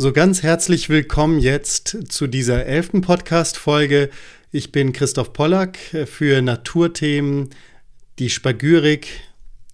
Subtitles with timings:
[0.00, 4.10] So ganz herzlich willkommen jetzt zu dieser elften Podcast-Folge.
[4.52, 5.76] Ich bin Christoph Pollack
[6.06, 7.50] für Naturthemen,
[8.20, 9.08] die Spagyrik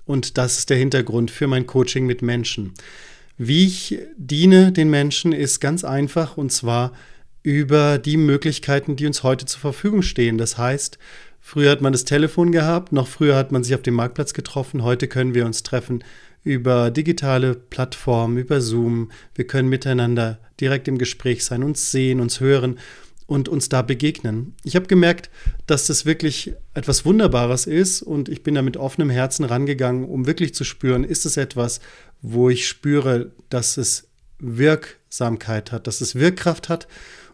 [0.06, 2.72] und das ist der Hintergrund für mein Coaching mit Menschen.
[3.36, 6.94] Wie ich diene den Menschen ist ganz einfach und zwar
[7.42, 10.38] über die Möglichkeiten, die uns heute zur Verfügung stehen.
[10.38, 10.98] Das heißt,
[11.38, 14.84] früher hat man das Telefon gehabt, noch früher hat man sich auf dem Marktplatz getroffen,
[14.84, 16.02] heute können wir uns treffen
[16.44, 19.10] über digitale Plattformen, über Zoom.
[19.34, 22.78] Wir können miteinander direkt im Gespräch sein, uns sehen, uns hören
[23.26, 24.54] und uns da begegnen.
[24.62, 25.30] Ich habe gemerkt,
[25.66, 30.26] dass das wirklich etwas Wunderbares ist und ich bin da mit offenem Herzen rangegangen, um
[30.26, 31.80] wirklich zu spüren, ist es etwas,
[32.20, 36.86] wo ich spüre, dass es Wirksamkeit hat, dass es Wirkkraft hat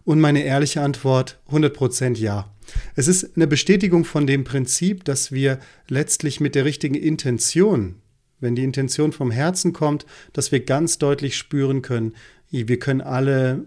[0.04, 2.54] und meine ehrliche Antwort 100% ja.
[2.94, 7.96] Es ist eine Bestätigung von dem Prinzip, dass wir letztlich mit der richtigen Intention
[8.40, 12.14] wenn die Intention vom Herzen kommt, dass wir ganz deutlich spüren können,
[12.50, 13.66] wir können alle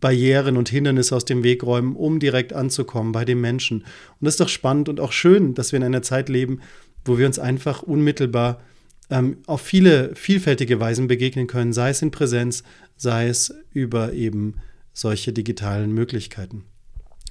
[0.00, 3.78] Barrieren und Hindernisse aus dem Weg räumen, um direkt anzukommen bei dem Menschen.
[3.80, 6.60] Und das ist doch spannend und auch schön, dass wir in einer Zeit leben,
[7.04, 8.60] wo wir uns einfach unmittelbar
[9.10, 12.62] ähm, auf viele vielfältige Weisen begegnen können, sei es in Präsenz,
[12.96, 14.56] sei es über eben
[14.92, 16.64] solche digitalen Möglichkeiten.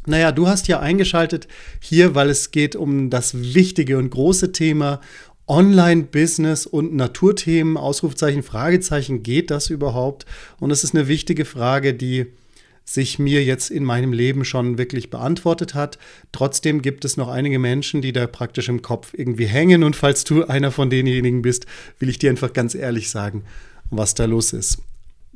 [0.05, 1.47] Naja, du hast ja eingeschaltet
[1.81, 5.01] hier, weil es geht um das wichtige und große Thema
[5.47, 10.25] Online-Business und Naturthemen, Ausrufzeichen, Fragezeichen, geht das überhaupt?
[10.59, 12.27] Und es ist eine wichtige Frage, die
[12.83, 15.97] sich mir jetzt in meinem Leben schon wirklich beantwortet hat.
[16.31, 19.83] Trotzdem gibt es noch einige Menschen, die da praktisch im Kopf irgendwie hängen.
[19.83, 21.65] Und falls du einer von denjenigen bist,
[21.99, 23.43] will ich dir einfach ganz ehrlich sagen,
[23.89, 24.79] was da los ist.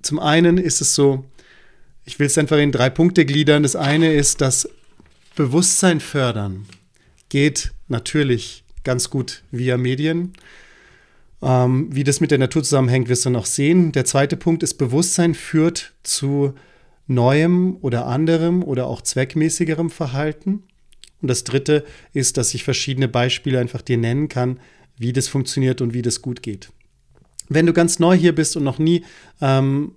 [0.02, 1.26] Zum einen ist es so,
[2.06, 3.64] ich will es einfach in drei Punkte gliedern.
[3.64, 4.70] Das eine ist, dass
[5.36, 6.66] Bewusstsein fördern
[7.28, 10.34] geht natürlich ganz gut via Medien.
[11.42, 13.92] Ähm, wie das mit der Natur zusammenhängt, wirst du noch sehen.
[13.92, 16.54] Der zweite Punkt ist, Bewusstsein führt zu
[17.08, 20.64] neuem oder anderem oder auch zweckmäßigerem Verhalten.
[21.22, 21.84] Und das dritte
[22.14, 24.60] ist, dass ich verschiedene Beispiele einfach dir nennen kann,
[24.98, 26.72] wie das funktioniert und wie das gut geht.
[27.50, 29.04] Wenn du ganz neu hier bist und noch nie
[29.42, 29.96] ähm,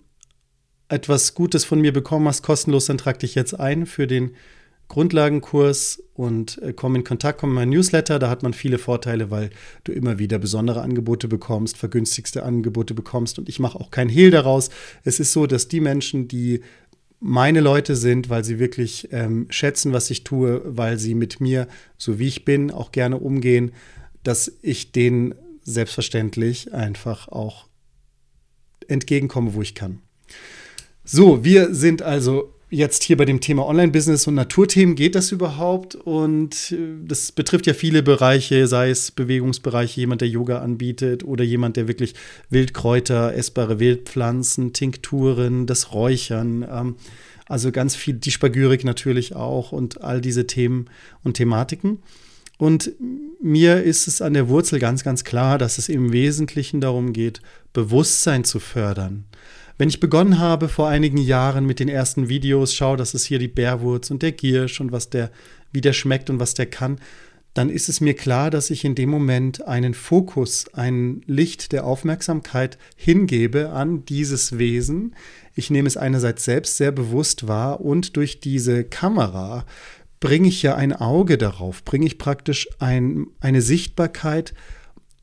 [0.89, 4.35] etwas Gutes von mir bekommen hast, kostenlos, dann trag dich jetzt ein für den
[4.89, 8.19] Grundlagenkurs und äh, komm in Kontakt, komm in mein Newsletter.
[8.19, 9.51] Da hat man viele Vorteile, weil
[9.85, 13.39] du immer wieder besondere Angebote bekommst, vergünstigste Angebote bekommst.
[13.39, 14.71] Und ich mache auch kein Hehl daraus.
[15.03, 16.61] Es ist so, dass die Menschen, die
[17.21, 21.69] meine Leute sind, weil sie wirklich ähm, schätzen, was ich tue, weil sie mit mir,
[21.97, 23.73] so wie ich bin, auch gerne umgehen,
[24.23, 27.67] dass ich denen selbstverständlich einfach auch
[28.89, 30.01] entgegenkomme, wo ich kann.
[31.05, 35.95] So, wir sind also jetzt hier bei dem Thema Online-Business und Naturthemen geht das überhaupt?
[35.95, 36.77] Und äh,
[37.07, 41.89] das betrifft ja viele Bereiche, sei es Bewegungsbereiche, jemand, der Yoga anbietet oder jemand, der
[41.89, 42.15] wirklich
[42.51, 46.97] Wildkräuter, essbare Wildpflanzen, Tinkturen, das Räuchern, ähm,
[47.47, 50.87] also ganz viel, die Spagyrik natürlich auch und all diese Themen
[51.23, 51.99] und Thematiken.
[52.57, 52.93] Und
[53.43, 57.41] mir ist es an der Wurzel ganz, ganz klar, dass es im Wesentlichen darum geht,
[57.73, 59.25] Bewusstsein zu fördern.
[59.77, 63.41] Wenn ich begonnen habe vor einigen Jahren mit den ersten Videos, schau, das ist hier
[63.41, 65.33] die Bärwurz und der Giersch und was der,
[65.73, 67.01] wie der schmeckt und was der kann,
[67.55, 71.87] dann ist es mir klar, dass ich in dem Moment einen Fokus, ein Licht der
[71.87, 75.15] Aufmerksamkeit hingebe an dieses Wesen.
[75.55, 79.67] Ich nehme es einerseits selbst sehr bewusst wahr und durch diese Kamera
[80.21, 84.55] bringe ich ja ein Auge darauf, bringe ich praktisch ein, eine Sichtbarkeit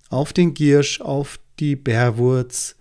[0.09, 2.75] auf den Giersch, auf die Bärwurz,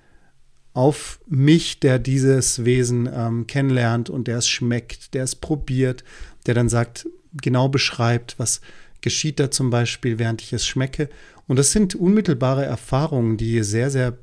[0.80, 6.04] auf mich, der dieses Wesen ähm, kennenlernt und der es schmeckt, der es probiert,
[6.46, 8.62] der dann sagt, genau beschreibt, was
[9.02, 11.10] geschieht da zum Beispiel, während ich es schmecke.
[11.46, 14.16] Und das sind unmittelbare Erfahrungen, die sehr, sehr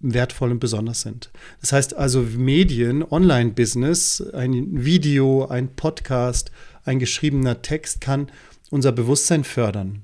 [0.00, 1.30] wertvoll und besonders sind.
[1.62, 6.52] Das heißt also Medien, Online-Business, ein Video, ein Podcast,
[6.84, 8.30] ein geschriebener Text kann
[8.68, 10.02] unser Bewusstsein fördern.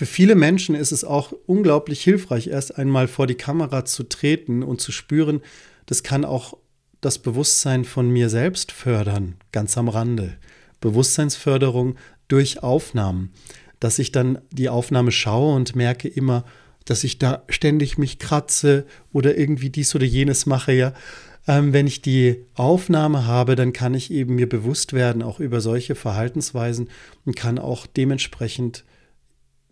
[0.00, 4.62] Für viele Menschen ist es auch unglaublich hilfreich, erst einmal vor die Kamera zu treten
[4.62, 5.42] und zu spüren,
[5.84, 6.56] das kann auch
[7.02, 10.38] das Bewusstsein von mir selbst fördern, ganz am Rande.
[10.80, 11.96] Bewusstseinsförderung
[12.28, 13.34] durch Aufnahmen,
[13.78, 16.46] dass ich dann die Aufnahme schaue und merke immer,
[16.86, 20.94] dass ich da ständig mich kratze oder irgendwie dies oder jenes mache, ja.
[21.46, 25.60] ähm, wenn ich die Aufnahme habe, dann kann ich eben mir bewusst werden, auch über
[25.60, 26.88] solche Verhaltensweisen
[27.26, 28.84] und kann auch dementsprechend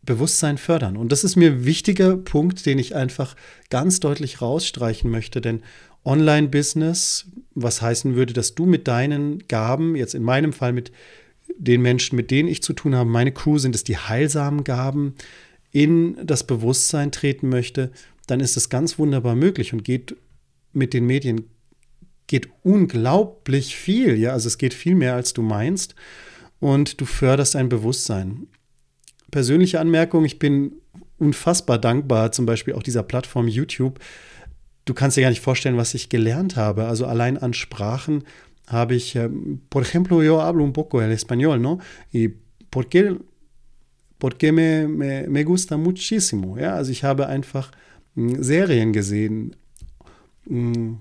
[0.09, 0.97] Bewusstsein fördern.
[0.97, 3.37] Und das ist mir ein wichtiger Punkt, den ich einfach
[3.69, 5.63] ganz deutlich rausstreichen möchte, denn
[6.03, 10.93] Online-Business, was heißen würde, dass du mit deinen Gaben, jetzt in meinem Fall mit
[11.59, 15.15] den Menschen, mit denen ich zu tun habe, meine Crew sind es die heilsamen Gaben,
[15.73, 17.91] in das Bewusstsein treten möchte,
[18.27, 20.17] dann ist es ganz wunderbar möglich und geht
[20.73, 21.51] mit den Medien
[22.27, 25.95] geht unglaublich viel, ja, also es geht viel mehr als du meinst
[26.61, 28.47] und du förderst ein Bewusstsein.
[29.31, 30.73] Persönliche Anmerkung, ich bin
[31.19, 33.99] unfassbar dankbar, zum Beispiel auch dieser Plattform YouTube.
[34.85, 36.87] Du kannst dir gar nicht vorstellen, was ich gelernt habe.
[36.87, 38.25] Also allein an Sprachen
[38.67, 39.29] habe ich, äh,
[39.71, 41.79] por ejemplo, yo hablo un poco el español, ¿no?
[42.13, 42.31] Y
[42.71, 43.17] por qué,
[44.19, 46.59] por qué me, me, me gusta muchísimo.
[46.59, 46.75] Ja?
[46.75, 47.71] Also ich habe einfach
[48.15, 49.57] hm, Serien gesehen,
[50.47, 50.99] mh,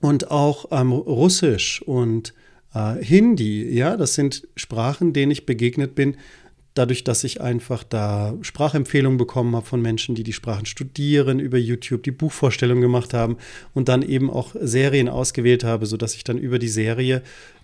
[0.00, 2.34] und auch ähm, Russisch und
[2.74, 6.16] äh, Hindi, ja, das sind Sprachen, denen ich begegnet bin,
[6.73, 11.57] dadurch, dass ich einfach da Sprachempfehlungen bekommen habe von Menschen, die die Sprachen studieren, über
[11.57, 13.37] YouTube die Buchvorstellung gemacht haben
[13.73, 17.21] und dann eben auch Serien ausgewählt habe, sodass ich dann über die Serie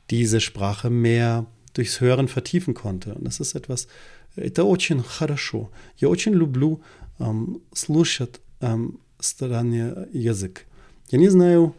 [0.10, 3.16] diese Sprache mehr durchs Hören vertiefen konnte.
[3.16, 3.88] Und das ist etwas,
[4.36, 5.70] это очень хорошо.
[5.98, 6.82] Я очень люблю
[7.20, 10.66] ähm, слушать ähm, странный язык.
[11.10, 11.76] Я не знаю,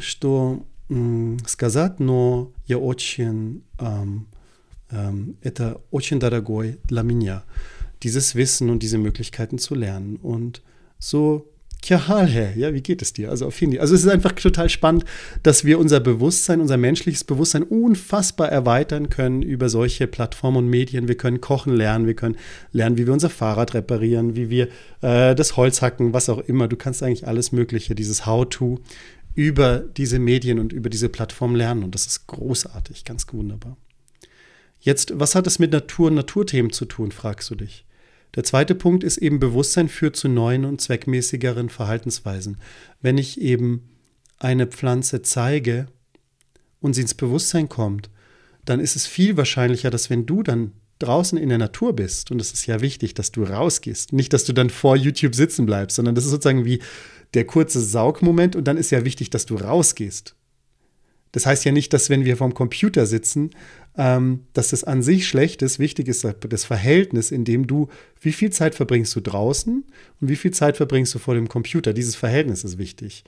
[0.00, 0.64] что
[1.46, 3.62] сказать, но я очень,
[5.42, 7.42] это очень дорогой для меня,
[8.02, 10.16] dieses Wissen und diese Möglichkeiten zu lernen.
[10.16, 10.62] Und
[10.98, 11.48] so
[11.84, 13.28] Kjahal, ja, wie geht es dir?
[13.28, 13.78] Also auf Hindi.
[13.78, 15.04] Also es ist einfach total spannend,
[15.42, 21.08] dass wir unser Bewusstsein, unser menschliches Bewusstsein unfassbar erweitern können über solche Plattformen und Medien.
[21.08, 22.36] Wir können kochen lernen, wir können
[22.72, 24.68] lernen, wie wir unser Fahrrad reparieren, wie wir
[25.02, 26.68] äh, das Holz hacken, was auch immer.
[26.68, 28.80] Du kannst eigentlich alles Mögliche, dieses How-to
[29.34, 31.84] über diese Medien und über diese Plattform lernen.
[31.84, 33.76] Und das ist großartig, ganz wunderbar.
[34.79, 37.85] Jetzt, was hat es mit Natur und Naturthemen zu tun, fragst du dich.
[38.35, 42.57] Der zweite Punkt ist eben, Bewusstsein führt zu neuen und zweckmäßigeren Verhaltensweisen.
[43.01, 43.89] Wenn ich eben
[44.37, 45.87] eine Pflanze zeige
[46.79, 48.09] und sie ins Bewusstsein kommt,
[48.65, 52.39] dann ist es viel wahrscheinlicher, dass wenn du dann draußen in der Natur bist, und
[52.39, 55.95] es ist ja wichtig, dass du rausgehst, nicht, dass du dann vor YouTube sitzen bleibst,
[55.95, 56.81] sondern das ist sozusagen wie
[57.33, 60.35] der kurze Saugmoment und dann ist ja wichtig, dass du rausgehst.
[61.31, 63.51] Das heißt ja nicht, dass wenn wir vorm Computer sitzen,
[63.97, 65.79] ähm, dass das an sich schlecht ist.
[65.79, 67.89] Wichtig ist das Verhältnis, in dem du,
[68.21, 69.83] wie viel Zeit verbringst du draußen
[70.21, 71.93] und wie viel Zeit verbringst du vor dem Computer.
[71.93, 73.23] Dieses Verhältnis ist wichtig.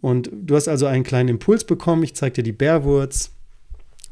[0.00, 2.02] Und du hast also einen kleinen Impuls bekommen.
[2.02, 3.30] Ich zeige dir die Bärwurz,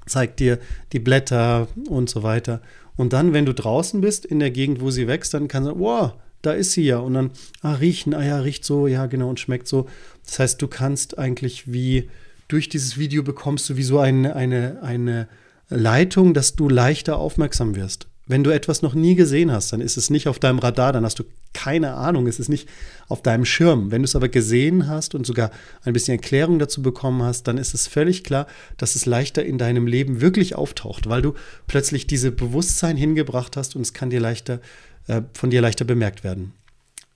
[0.06, 0.58] zeige dir
[0.92, 2.62] die Blätter und so weiter.
[2.96, 5.78] Und dann, wenn du draußen bist, in der Gegend, wo sie wächst, dann kannst du,
[5.78, 6.12] wow,
[6.42, 6.98] da ist sie ja.
[6.98, 7.30] Und dann,
[7.62, 9.88] ah, riechen, ah ja, riecht so, ja, genau, und schmeckt so.
[10.24, 12.08] Das heißt, du kannst eigentlich wie
[12.48, 15.28] durch dieses Video bekommst du wie so eine, eine, eine
[15.70, 18.06] Leitung, dass du leichter aufmerksam wirst.
[18.26, 21.04] Wenn du etwas noch nie gesehen hast, dann ist es nicht auf deinem Radar, dann
[21.04, 22.68] hast du keine Ahnung, es ist nicht
[23.08, 23.90] auf deinem Schirm.
[23.90, 25.50] Wenn du es aber gesehen hast und sogar
[25.82, 28.46] ein bisschen Erklärung dazu bekommen hast, dann ist es völlig klar,
[28.76, 31.34] dass es leichter in deinem Leben wirklich auftaucht, weil du
[31.66, 34.60] plötzlich diese Bewusstsein hingebracht hast und es kann dir leichter,
[35.08, 36.52] äh, von dir leichter bemerkt werden.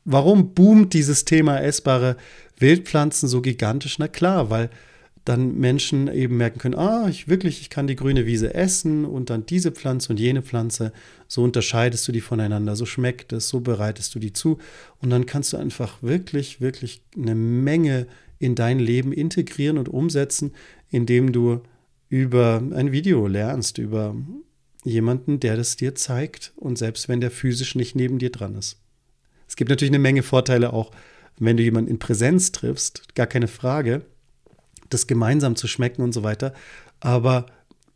[0.05, 2.17] Warum boomt dieses Thema essbare
[2.59, 3.99] Wildpflanzen so gigantisch?
[3.99, 4.69] Na klar, weil
[5.25, 9.31] dann Menschen eben merken können, ah, ich wirklich, ich kann die grüne Wiese essen und
[9.31, 10.93] dann diese Pflanze und jene Pflanze,
[11.29, 14.59] so unterscheidest du die voneinander, so schmeckt es, so bereitest du die zu.
[15.01, 18.07] Und dann kannst du einfach wirklich, wirklich eine Menge
[18.39, 20.53] in dein Leben integrieren und umsetzen,
[20.91, 21.63] indem du
[22.11, 24.15] über ein Video lernst, über
[24.85, 28.79] jemanden, der das dir zeigt und selbst wenn der physisch nicht neben dir dran ist.
[29.49, 30.91] Es gibt natürlich eine Menge Vorteile auch,
[31.39, 34.03] wenn du jemanden in Präsenz triffst, gar keine Frage
[34.95, 36.55] das gemeinsam zu schmecken und so weiter.
[37.01, 37.47] Aber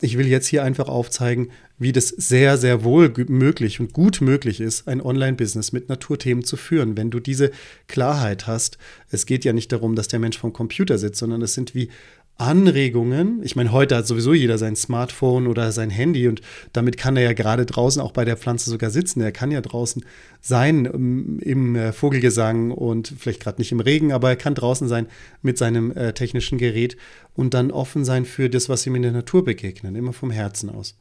[0.01, 4.61] ich will jetzt hier einfach aufzeigen, wie das sehr, sehr wohl möglich und gut möglich
[4.61, 7.51] ist, ein Online-Business mit Naturthemen zu führen, wenn du diese
[7.89, 8.79] Klarheit hast.
[9.11, 11.91] Es geht ja nicht darum, dass der Mensch vom Computer sitzt, sondern es sind wie
[12.39, 13.43] Anregungen.
[13.43, 16.41] Ich meine, heute hat sowieso jeder sein Smartphone oder sein Handy und
[16.73, 19.21] damit kann er ja gerade draußen auch bei der Pflanze sogar sitzen.
[19.21, 20.05] Er kann ja draußen
[20.41, 24.87] sein im, im äh, Vogelgesang und vielleicht gerade nicht im Regen, aber er kann draußen
[24.87, 25.09] sein
[25.43, 26.97] mit seinem äh, technischen Gerät
[27.35, 30.71] und dann offen sein für das, was ihm in der Natur begegnet, immer vom Herzen
[30.71, 30.97] aus.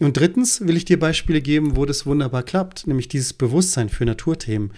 [0.00, 4.06] Und drittens will ich dir Beispiele geben, wo das wunderbar klappt, nämlich dieses Bewusstsein für
[4.06, 4.72] Naturthemen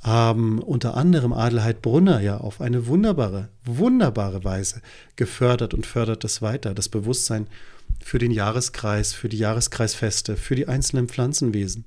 [0.00, 4.80] haben unter anderem Adelheid Brunner ja auf eine wunderbare, wunderbare Weise
[5.16, 7.48] gefördert und fördert das weiter, das Bewusstsein
[8.02, 11.84] für den Jahreskreis, für die Jahreskreisfeste, für die einzelnen Pflanzenwesen.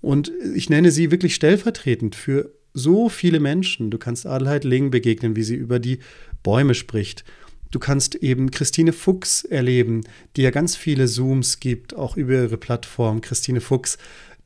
[0.00, 3.90] Und ich nenne sie wirklich stellvertretend für so viele Menschen.
[3.90, 5.98] Du kannst Adelheid Ling begegnen, wie sie über die
[6.42, 7.24] Bäume spricht.
[7.70, 10.02] Du kannst eben Christine Fuchs erleben,
[10.36, 13.20] die ja ganz viele Zooms gibt, auch über ihre Plattform.
[13.20, 13.98] Christine Fuchs,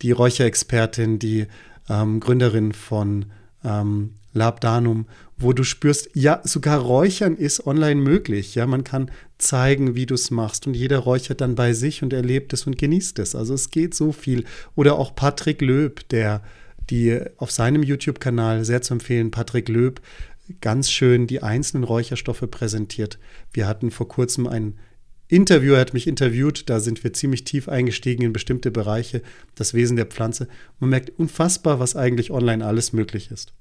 [0.02, 1.46] die Räucherexpertin, die
[1.88, 3.26] ähm, Gründerin von
[3.64, 8.54] ähm, Labdanum, wo du spürst, ja, sogar Räuchern ist online möglich.
[8.54, 12.12] Ja, man kann zeigen, wie du es machst und jeder räuchert dann bei sich und
[12.12, 13.34] erlebt es und genießt es.
[13.34, 14.44] Also es geht so viel.
[14.74, 16.42] Oder auch Patrick Löb, der
[16.90, 20.00] die auf seinem YouTube-Kanal sehr zu empfehlen, Patrick Löb,
[20.60, 23.18] ganz schön die einzelnen Räucherstoffe präsentiert.
[23.52, 24.74] Wir hatten vor kurzem ein
[25.34, 29.20] Interview, er hat mich interviewt, da sind wir ziemlich tief eingestiegen in bestimmte Bereiche,
[29.56, 30.46] das Wesen der Pflanze.
[30.78, 33.52] Man merkt unfassbar, was eigentlich online alles möglich ist.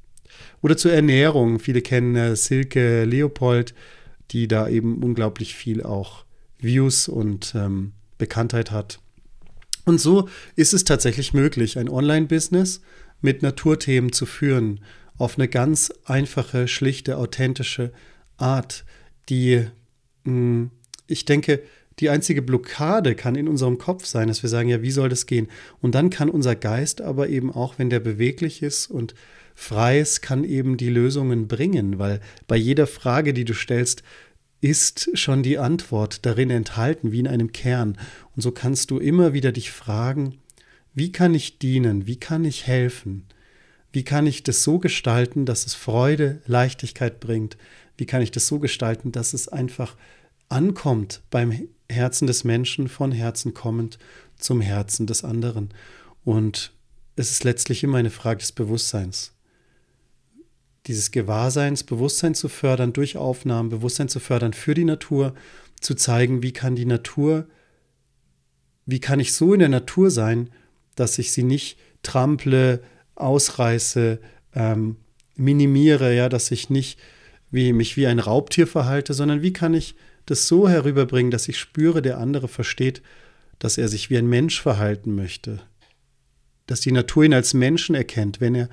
[0.62, 1.60] Oder zur Ernährung.
[1.60, 3.74] Viele kennen äh, Silke Leopold,
[4.30, 6.26] die da eben unglaublich viel auch
[6.60, 9.00] Views und ähm, Bekanntheit hat.
[9.86, 12.82] Und so ist es tatsächlich möglich, ein Online-Business
[13.20, 14.80] mit Naturthemen zu führen,
[15.18, 17.92] auf eine ganz einfache, schlichte, authentische
[18.38, 18.86] Art,
[19.30, 19.66] die,
[20.24, 20.70] hm,
[21.08, 21.62] ich denke,
[22.00, 25.26] die einzige Blockade kann in unserem Kopf sein, dass wir sagen, ja, wie soll das
[25.26, 25.48] gehen?
[25.82, 29.14] Und dann kann unser Geist aber eben auch, wenn der beweglich ist und
[29.54, 34.04] frei ist, kann eben die Lösungen bringen, weil bei jeder Frage, die du stellst,
[34.62, 37.98] ist schon die Antwort darin enthalten, wie in einem Kern.
[38.36, 40.38] Und so kannst du immer wieder dich fragen,
[40.96, 42.08] wie kann ich dienen?
[42.08, 43.26] Wie kann ich helfen?
[43.92, 47.58] Wie kann ich das so gestalten, dass es Freude, Leichtigkeit bringt?
[47.98, 49.96] Wie kann ich das so gestalten, dass es einfach
[50.50, 53.98] ankommt beim Herzen des Menschen, von Herzen kommend
[54.38, 55.74] zum Herzen des anderen?
[56.24, 56.74] Und
[57.16, 59.34] es ist letztlich immer eine Frage des Bewusstseins.
[60.88, 65.34] Dieses Gewahrseins, Bewusstsein zu fördern durch Aufnahmen, Bewusstsein zu fördern für die Natur,
[65.80, 67.48] zu zeigen, wie kann die Natur,
[68.86, 70.50] wie kann ich so in der Natur sein,
[70.96, 72.84] dass ich sie nicht trample,
[73.16, 74.20] ausreiße,
[74.56, 74.98] ähm,
[75.36, 77.00] minimiere, ja, dass ich nicht
[77.52, 79.96] wie, mich wie ein Raubtier verhalte, sondern wie kann ich
[80.26, 83.02] das so herüberbringen, dass ich spüre, der andere versteht,
[83.60, 85.62] dass er sich wie ein Mensch verhalten möchte,
[86.68, 88.70] dass die Natur ihn als Menschen erkennt, wenn er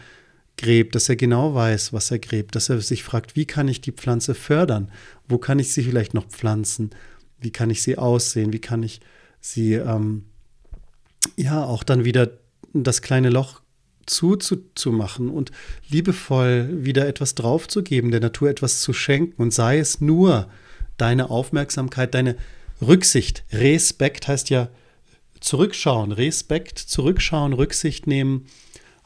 [0.56, 3.80] gräbt, dass er genau weiß, was er gräbt, dass er sich fragt, wie kann ich
[3.80, 4.90] die Pflanze fördern,
[5.28, 6.90] wo kann ich sie vielleicht noch pflanzen,
[7.40, 9.00] wie kann ich sie aussehen, wie kann ich
[9.40, 10.24] sie ähm,
[11.36, 12.30] ja auch dann wieder
[12.72, 13.62] das kleine Loch
[14.06, 15.50] zuzumachen und
[15.88, 20.48] liebevoll wieder etwas draufzugeben, der Natur etwas zu schenken und sei es nur
[21.00, 22.36] deine Aufmerksamkeit, deine
[22.80, 23.44] Rücksicht.
[23.52, 24.68] Respekt heißt ja
[25.40, 28.46] zurückschauen, Respekt, zurückschauen, Rücksicht nehmen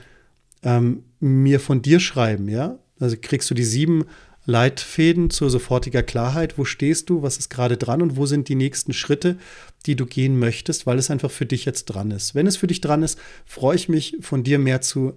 [0.62, 2.79] ähm, mir von dir schreiben, ja?
[3.00, 4.05] Also kriegst du die sieben
[4.46, 6.58] Leitfäden zur sofortiger Klarheit.
[6.58, 7.24] Wo stehst du?
[7.24, 8.01] Was ist gerade dran?
[8.01, 9.38] Und wo sind die nächsten Schritte,
[9.86, 12.36] die du gehen möchtest, weil es einfach für dich jetzt dran ist.
[12.36, 15.13] Wenn es für dich dran ist, freue ich mich, von dir mehr zu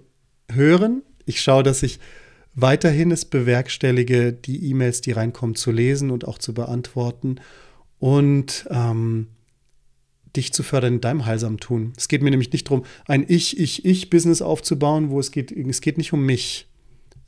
[0.51, 1.03] hören.
[1.25, 1.99] Ich schaue, dass ich
[2.55, 7.39] weiterhin es bewerkstellige, die E-Mails, die reinkommen, zu lesen und auch zu beantworten
[7.99, 9.27] und ähm,
[10.35, 11.93] dich zu fördern in deinem heilsamen Tun.
[11.97, 15.81] Es geht mir nämlich nicht darum, ein Ich, Ich, Ich-Business aufzubauen, wo es geht, es
[15.81, 16.67] geht nicht um mich,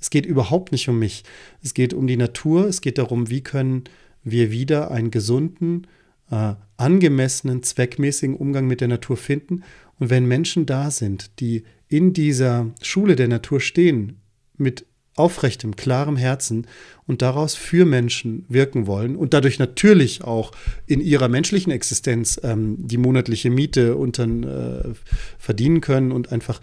[0.01, 1.23] Es geht überhaupt nicht um mich.
[1.63, 2.65] Es geht um die Natur.
[2.67, 3.83] Es geht darum, wie können
[4.23, 5.87] wir wieder einen gesunden,
[6.31, 9.63] äh, angemessenen, zweckmäßigen Umgang mit der Natur finden.
[9.99, 14.19] Und wenn Menschen da sind, die in dieser Schule der Natur stehen,
[14.57, 14.85] mit
[15.21, 16.67] aufrechtem, klarem Herzen
[17.05, 20.51] und daraus für Menschen wirken wollen und dadurch natürlich auch
[20.87, 24.93] in ihrer menschlichen Existenz ähm, die monatliche Miete unter, äh,
[25.37, 26.59] verdienen können und einfach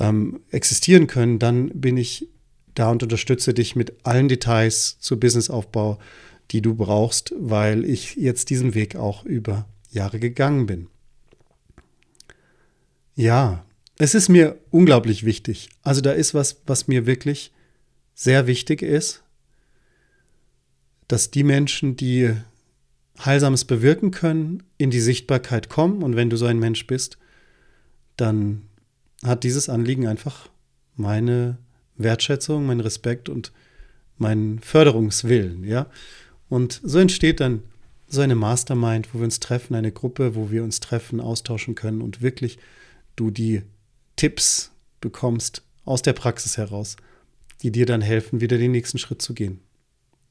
[0.00, 2.28] ähm, existieren können, dann bin ich
[2.74, 5.98] da und unterstütze dich mit allen Details zu Businessaufbau,
[6.50, 10.88] die du brauchst, weil ich jetzt diesen Weg auch über Jahre gegangen bin.
[13.14, 13.64] Ja,
[13.98, 15.68] es ist mir unglaublich wichtig.
[15.82, 17.52] Also da ist was, was mir wirklich
[18.14, 19.22] sehr wichtig ist,
[21.08, 22.34] dass die Menschen, die
[23.24, 26.02] Heilsames bewirken können, in die Sichtbarkeit kommen.
[26.02, 27.18] Und wenn du so ein Mensch bist,
[28.16, 28.62] dann
[29.22, 30.48] hat dieses Anliegen einfach
[30.96, 31.58] meine
[31.96, 33.52] Wertschätzung, meinen Respekt und
[34.18, 35.86] meinen Förderungswillen, ja.
[36.48, 37.62] Und so entsteht dann
[38.08, 42.02] so eine Mastermind, wo wir uns treffen, eine Gruppe, wo wir uns treffen, austauschen können
[42.02, 42.58] und wirklich
[43.16, 43.62] du die
[44.16, 46.96] Tipps bekommst aus der Praxis heraus,
[47.62, 49.60] die dir dann helfen, wieder den nächsten Schritt zu gehen.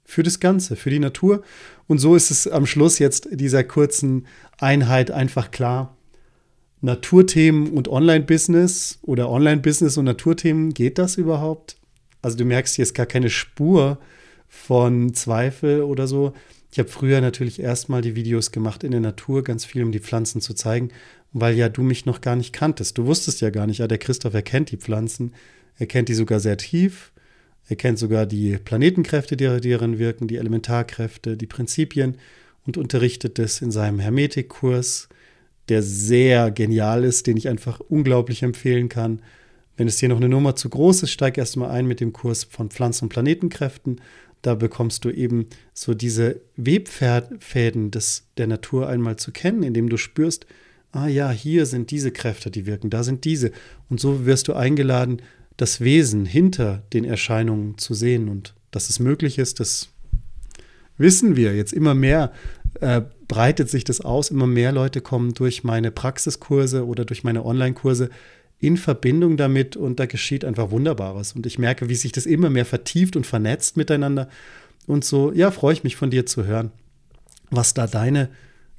[0.03, 1.43] Für das Ganze, für die Natur.
[1.87, 4.27] Und so ist es am Schluss jetzt dieser kurzen
[4.59, 5.95] Einheit einfach klar.
[6.81, 11.77] Naturthemen und Online-Business oder Online-Business und Naturthemen, geht das überhaupt?
[12.21, 13.99] Also du merkst, hier ist gar keine Spur
[14.47, 16.33] von Zweifel oder so.
[16.71, 19.99] Ich habe früher natürlich erstmal die Videos gemacht in der Natur, ganz viel, um die
[19.99, 20.89] Pflanzen zu zeigen,
[21.33, 22.97] weil ja du mich noch gar nicht kanntest.
[22.97, 25.33] Du wusstest ja gar nicht, ja, der Christoph erkennt die Pflanzen,
[25.77, 27.11] er kennt die sogar sehr tief
[27.67, 32.17] er kennt sogar die Planetenkräfte, die darin wirken, die Elementarkräfte, die Prinzipien
[32.65, 35.09] und unterrichtet das in seinem Hermetikkurs,
[35.69, 39.21] der sehr genial ist, den ich einfach unglaublich empfehlen kann.
[39.77, 42.43] Wenn es dir noch eine Nummer zu groß ist, steig erstmal ein mit dem Kurs
[42.43, 44.01] von Pflanzen- und Planetenkräften.
[44.41, 49.97] Da bekommst du eben so diese Webfäden des, der Natur einmal zu kennen, indem du
[49.97, 50.45] spürst,
[50.91, 53.51] ah ja, hier sind diese Kräfte, die wirken, da sind diese.
[53.89, 55.21] Und so wirst du eingeladen,
[55.57, 58.29] das Wesen hinter den Erscheinungen zu sehen.
[58.29, 59.89] Und dass es möglich ist, das
[60.97, 62.31] wissen wir jetzt immer mehr.
[62.79, 67.45] Äh, breitet sich das aus, immer mehr Leute kommen durch meine Praxiskurse oder durch meine
[67.45, 68.09] Online-Kurse
[68.59, 71.33] in Verbindung damit und da geschieht einfach Wunderbares.
[71.33, 74.29] Und ich merke, wie sich das immer mehr vertieft und vernetzt miteinander.
[74.85, 76.71] Und so, ja, freue ich mich von dir zu hören,
[77.49, 78.29] was da deine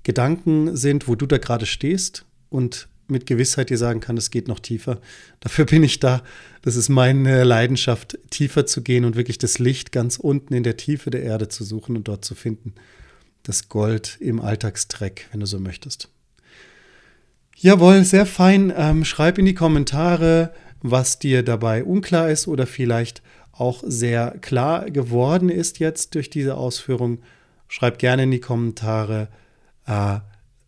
[0.04, 4.48] Gedanken sind, wo du da gerade stehst und mit Gewissheit dir sagen kann, es geht
[4.48, 5.00] noch tiefer.
[5.40, 6.22] Dafür bin ich da.
[6.62, 10.76] Das ist meine Leidenschaft, tiefer zu gehen und wirklich das Licht ganz unten in der
[10.76, 12.74] Tiefe der Erde zu suchen und dort zu finden.
[13.42, 16.08] Das Gold im Alltagstreck, wenn du so möchtest.
[17.56, 18.72] Jawohl, sehr fein.
[18.76, 23.22] Ähm, schreib in die Kommentare, was dir dabei unklar ist oder vielleicht
[23.52, 27.18] auch sehr klar geworden ist jetzt durch diese Ausführung.
[27.68, 29.28] Schreib gerne in die Kommentare,
[29.86, 30.18] äh,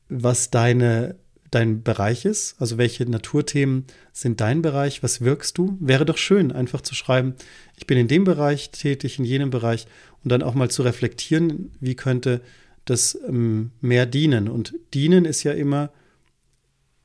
[0.09, 1.17] was deine
[1.55, 5.77] dein Bereich ist, also welche Naturthemen sind dein Bereich, was wirkst du?
[5.81, 7.35] Wäre doch schön, einfach zu schreiben,
[7.77, 9.87] ich bin in dem Bereich tätig, in jenem Bereich
[10.23, 12.41] und dann auch mal zu reflektieren, wie könnte
[12.85, 14.49] das ähm, mehr dienen.
[14.49, 15.91] Und dienen ist ja immer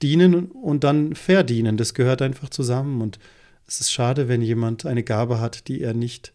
[0.01, 3.19] dienen und dann verdienen, das gehört einfach zusammen und
[3.67, 6.33] es ist schade, wenn jemand eine Gabe hat, die er nicht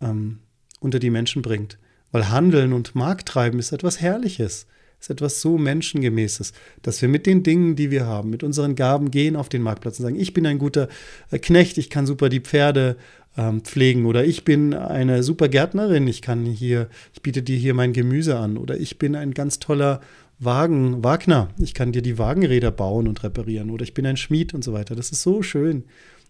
[0.00, 0.40] ähm,
[0.80, 1.78] unter die Menschen bringt.
[2.10, 4.66] Weil Handeln und Markttreiben ist etwas Herrliches
[5.04, 9.10] ist etwas so Menschengemäßes, dass wir mit den Dingen, die wir haben, mit unseren Gaben
[9.10, 10.88] gehen auf den Marktplatz und sagen, ich bin ein guter
[11.30, 12.96] äh, Knecht, ich kann super die Pferde
[13.36, 17.74] ähm, pflegen oder ich bin eine super Gärtnerin, ich kann hier, ich biete dir hier
[17.74, 20.00] mein Gemüse an oder ich bin ein ganz toller
[20.38, 24.54] Wagen, Wagner, ich kann dir die Wagenräder bauen und reparieren oder ich bin ein Schmied
[24.54, 24.96] und so weiter.
[24.96, 25.84] Das ist so schön,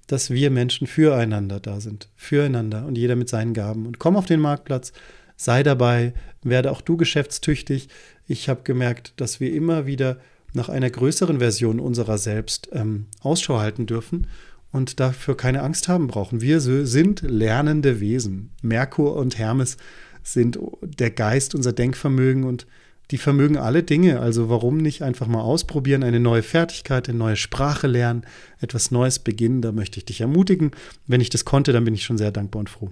[0.09, 4.27] dass wir Menschen füreinander da sind, füreinander und jeder mit seinen Gaben und komm auf
[4.27, 4.93] den Marktplatz,
[5.37, 7.89] sei dabei, werde auch du geschäftstüchtig.
[8.27, 10.19] Ich habe gemerkt, dass wir immer wieder
[10.53, 14.29] nach einer größeren Version unserer selbst ähm, Ausschau halten dürfen
[14.73, 16.41] und dafür keine Angst haben brauchen.
[16.41, 18.51] Wir sind lernende Wesen.
[18.63, 19.77] Merkur und Hermes
[20.23, 22.67] sind der Geist, unser Denkvermögen und
[23.11, 24.21] die vermögen alle Dinge.
[24.21, 28.25] Also warum nicht einfach mal ausprobieren, eine neue Fertigkeit, eine neue Sprache lernen,
[28.61, 29.61] etwas Neues beginnen.
[29.61, 30.71] Da möchte ich dich ermutigen.
[31.07, 32.91] Wenn ich das konnte, dann bin ich schon sehr dankbar und froh.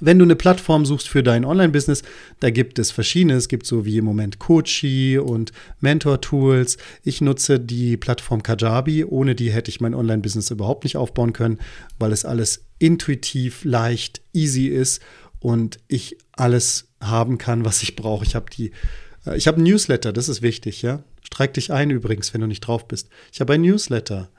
[0.00, 2.02] Wenn du eine Plattform suchst für dein Online-Business,
[2.40, 3.34] da gibt es verschiedene.
[3.34, 6.78] Es gibt so wie im Moment Coachy und Mentor-Tools.
[7.04, 9.04] Ich nutze die Plattform Kajabi.
[9.04, 11.58] Ohne die hätte ich mein Online-Business überhaupt nicht aufbauen können,
[11.98, 15.02] weil es alles intuitiv, leicht, easy ist
[15.40, 18.24] und ich alles haben kann, was ich brauche.
[18.24, 18.72] Ich habe die,
[19.26, 21.02] äh, ich habe ein Newsletter, das ist wichtig, ja.
[21.22, 23.08] Streik dich ein übrigens, wenn du nicht drauf bist.
[23.32, 24.30] Ich habe ein Newsletter,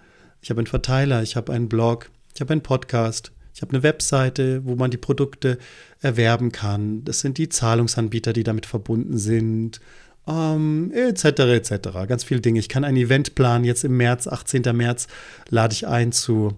[0.41, 3.83] ich habe einen Verteiler, ich habe einen Blog, ich habe einen Podcast, Ich habe eine
[3.83, 5.57] Webseite, wo man die Produkte
[6.01, 7.03] erwerben kann.
[7.05, 9.79] Das sind die Zahlungsanbieter, die damit verbunden sind,
[10.27, 11.25] ähm, etc.
[11.25, 11.89] etc.
[12.07, 12.59] Ganz viele Dinge.
[12.59, 13.65] Ich kann ein Event planen.
[13.65, 14.63] Jetzt im März, 18.
[14.75, 15.07] März,
[15.49, 16.53] lade ich ein zu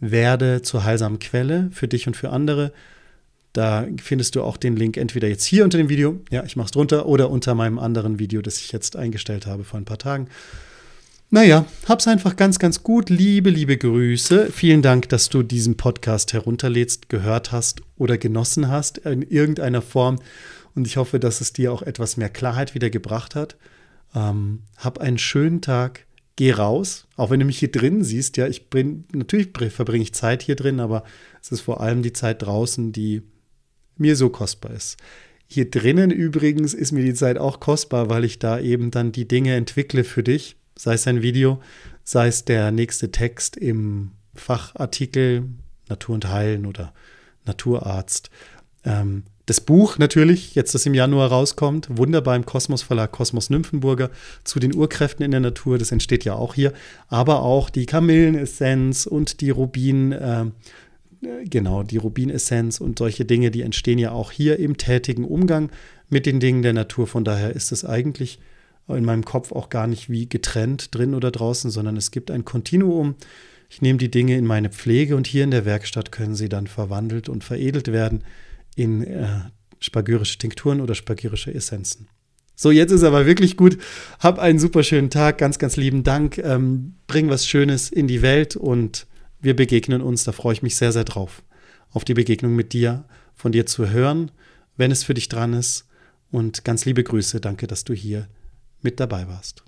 [0.00, 2.72] Werde zur heilsamen Quelle für dich und für andere.
[3.52, 6.66] Da findest du auch den Link entweder jetzt hier unter dem Video, ja, ich mache
[6.66, 9.98] es drunter, oder unter meinem anderen Video, das ich jetzt eingestellt habe vor ein paar
[9.98, 10.28] Tagen.
[11.34, 13.08] Naja, hab's einfach ganz, ganz gut.
[13.08, 14.50] Liebe, liebe Grüße.
[14.52, 20.18] Vielen Dank, dass du diesen Podcast herunterlädst, gehört hast oder genossen hast in irgendeiner Form.
[20.74, 23.56] Und ich hoffe, dass es dir auch etwas mehr Klarheit wieder gebracht hat.
[24.14, 26.04] Ähm, hab einen schönen Tag.
[26.36, 28.36] Geh raus, auch wenn du mich hier drin siehst.
[28.36, 31.02] Ja, ich bin, natürlich verbringe ich Zeit hier drin, aber
[31.40, 33.22] es ist vor allem die Zeit draußen, die
[33.96, 34.98] mir so kostbar ist.
[35.46, 39.26] Hier drinnen übrigens ist mir die Zeit auch kostbar, weil ich da eben dann die
[39.26, 41.60] Dinge entwickle für dich sei es ein Video,
[42.02, 45.44] sei es der nächste Text im Fachartikel
[45.88, 46.92] Natur und Heilen oder
[47.44, 48.30] Naturarzt.
[48.84, 54.10] Ähm, das Buch natürlich, jetzt das im Januar rauskommt, wunderbar im Kosmos Verlag Kosmos Nymphenburger
[54.42, 56.72] zu den Urkräften in der Natur, das entsteht ja auch hier,
[57.06, 60.46] aber auch die Kamillenessenz und die Rubin, äh,
[61.44, 65.70] genau, die Rubinessenz und solche Dinge, die entstehen ja auch hier im tätigen Umgang
[66.08, 67.06] mit den Dingen der Natur.
[67.06, 68.40] Von daher ist es eigentlich
[68.88, 72.44] in meinem Kopf auch gar nicht wie getrennt drin oder draußen, sondern es gibt ein
[72.44, 73.14] Kontinuum.
[73.70, 76.66] Ich nehme die Dinge in meine Pflege und hier in der Werkstatt können sie dann
[76.66, 78.24] verwandelt und veredelt werden
[78.76, 79.40] in äh,
[79.80, 82.08] spagyrische Tinkturen oder spagyrische Essenzen.
[82.54, 83.78] So, jetzt ist aber wirklich gut.
[84.20, 85.38] Hab einen super schönen Tag.
[85.38, 86.38] Ganz, ganz lieben Dank.
[86.38, 89.06] Ähm, bring was Schönes in die Welt und
[89.40, 90.24] wir begegnen uns.
[90.24, 91.42] Da freue ich mich sehr, sehr drauf.
[91.90, 94.30] Auf die Begegnung mit dir, von dir zu hören,
[94.76, 95.88] wenn es für dich dran ist.
[96.30, 97.40] Und ganz liebe Grüße.
[97.40, 98.41] Danke, dass du hier bist
[98.82, 99.62] mit dabei warst.